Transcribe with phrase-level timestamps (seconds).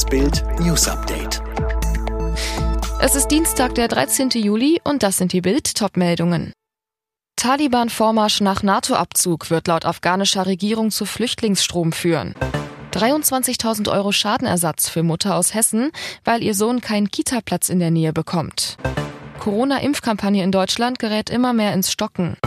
[0.00, 1.42] Das Bild News Update.
[3.02, 4.30] Es ist Dienstag, der 13.
[4.30, 6.54] Juli und das sind die Bild Topmeldungen.
[7.36, 12.34] Taliban-Vormarsch nach NATO-Abzug wird laut afghanischer Regierung zu Flüchtlingsstrom führen.
[12.94, 15.90] 23.000 Euro Schadenersatz für Mutter aus Hessen,
[16.24, 18.78] weil ihr Sohn keinen Kita-Platz in der Nähe bekommt.
[19.38, 22.38] Corona-Impfkampagne in Deutschland gerät immer mehr ins Stocken.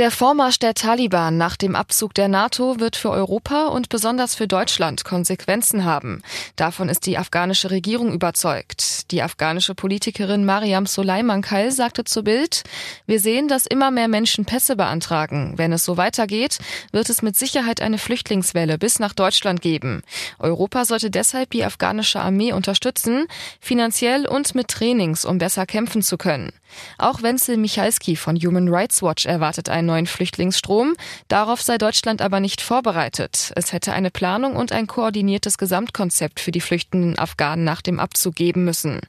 [0.00, 4.48] Der Vormarsch der Taliban nach dem Abzug der NATO wird für Europa und besonders für
[4.48, 6.22] Deutschland Konsequenzen haben.
[6.56, 9.10] Davon ist die afghanische Regierung überzeugt.
[9.10, 12.62] Die afghanische Politikerin Mariam Soleimankai sagte zu Bild,
[13.06, 15.58] wir sehen, dass immer mehr Menschen Pässe beantragen.
[15.58, 16.60] Wenn es so weitergeht,
[16.92, 20.00] wird es mit Sicherheit eine Flüchtlingswelle bis nach Deutschland geben.
[20.38, 23.26] Europa sollte deshalb die afghanische Armee unterstützen,
[23.60, 26.52] finanziell und mit Trainings, um besser kämpfen zu können.
[26.98, 30.94] Auch Wenzel Michalski von Human Rights Watch erwartet einen neuen Flüchtlingsstrom.
[31.28, 33.52] Darauf sei Deutschland aber nicht vorbereitet.
[33.56, 38.34] Es hätte eine Planung und ein koordiniertes Gesamtkonzept für die flüchtenden Afghanen nach dem Abzug
[38.34, 39.00] geben müssen.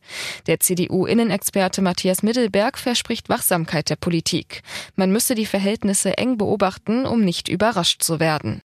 [0.47, 4.61] Der CDU-Innenexperte Matthias Mittelberg verspricht Wachsamkeit der Politik.
[4.95, 8.61] Man müsse die Verhältnisse eng beobachten, um nicht überrascht zu werden.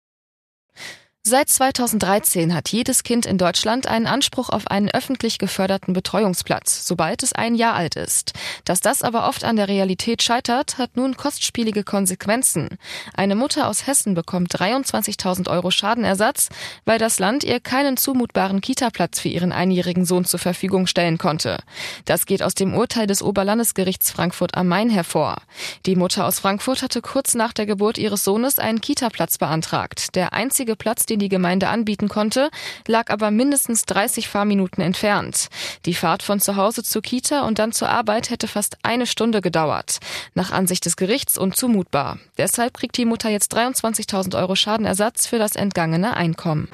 [1.23, 7.23] Seit 2013 hat jedes Kind in Deutschland einen Anspruch auf einen öffentlich geförderten Betreuungsplatz, sobald
[7.23, 8.33] es ein Jahr alt ist.
[8.65, 12.71] Dass das aber oft an der Realität scheitert, hat nun kostspielige Konsequenzen.
[13.13, 16.49] Eine Mutter aus Hessen bekommt 23.000 Euro Schadenersatz,
[16.87, 21.59] weil das Land ihr keinen zumutbaren Kita-Platz für ihren einjährigen Sohn zur Verfügung stellen konnte.
[22.07, 25.37] Das geht aus dem Urteil des Oberlandesgerichts Frankfurt am Main hervor.
[25.85, 30.15] Die Mutter aus Frankfurt hatte kurz nach der Geburt ihres Sohnes einen Kita-Platz beantragt.
[30.15, 32.51] Der einzige Platz, den die Gemeinde anbieten konnte,
[32.87, 35.49] lag aber mindestens 30 Fahrminuten entfernt.
[35.85, 39.41] Die Fahrt von zu Hause zur Kita und dann zur Arbeit hätte fast eine Stunde
[39.41, 39.99] gedauert.
[40.35, 42.19] Nach Ansicht des Gerichts unzumutbar.
[42.39, 46.69] Deshalb kriegt die Mutter jetzt 23.000 Euro Schadenersatz für das entgangene Einkommen.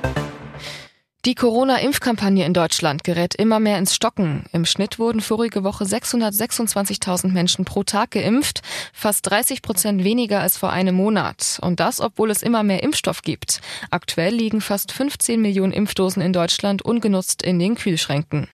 [1.27, 4.45] Die Corona-Impfkampagne in Deutschland gerät immer mehr ins Stocken.
[4.53, 10.57] Im Schnitt wurden vorige Woche 626.000 Menschen pro Tag geimpft, fast 30 Prozent weniger als
[10.57, 11.59] vor einem Monat.
[11.63, 13.61] Und das, obwohl es immer mehr Impfstoff gibt.
[13.91, 18.47] Aktuell liegen fast 15 Millionen Impfdosen in Deutschland ungenutzt in den Kühlschränken.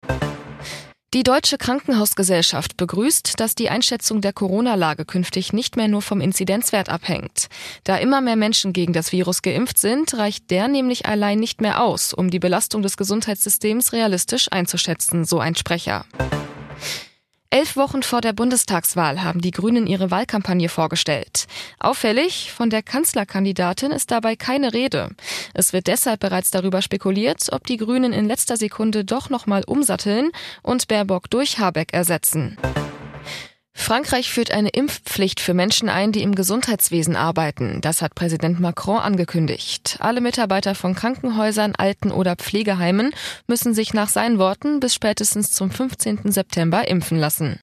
[1.13, 6.89] Die Deutsche Krankenhausgesellschaft begrüßt, dass die Einschätzung der Corona-Lage künftig nicht mehr nur vom Inzidenzwert
[6.89, 7.49] abhängt.
[7.83, 11.83] Da immer mehr Menschen gegen das Virus geimpft sind, reicht der nämlich allein nicht mehr
[11.83, 16.05] aus, um die Belastung des Gesundheitssystems realistisch einzuschätzen, so ein Sprecher.
[17.53, 21.45] Elf Wochen vor der Bundestagswahl haben die Grünen ihre Wahlkampagne vorgestellt.
[21.77, 25.11] Auffällig, von der Kanzlerkandidatin ist dabei keine Rede.
[25.53, 30.31] Es wird deshalb bereits darüber spekuliert, ob die Grünen in letzter Sekunde doch nochmal umsatteln
[30.63, 32.57] und Baerbock durch Habeck ersetzen.
[33.75, 37.81] Frankreich führt eine Impfpflicht für Menschen ein, die im Gesundheitswesen arbeiten.
[37.81, 39.97] Das hat Präsident Macron angekündigt.
[39.99, 43.13] Alle Mitarbeiter von Krankenhäusern, Alten- oder Pflegeheimen
[43.47, 46.31] müssen sich nach seinen Worten bis spätestens zum 15.
[46.31, 47.59] September impfen lassen.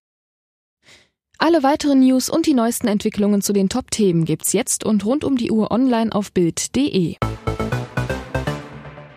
[1.38, 5.38] Alle weiteren News und die neuesten Entwicklungen zu den Top-Themen gibt's jetzt und rund um
[5.38, 7.16] die Uhr online auf Bild.de.